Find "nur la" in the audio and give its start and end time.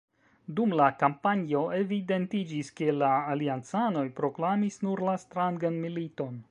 4.89-5.19